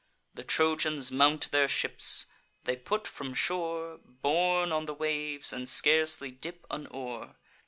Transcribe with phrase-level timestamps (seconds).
[0.33, 2.25] The Trojans mount their ships;
[2.63, 7.35] they put from shore, Borne on the waves, and scarcely dip an oar.